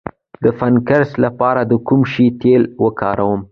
[0.43, 3.41] د فنګس لپاره د کوم شي تېل وکاروم؟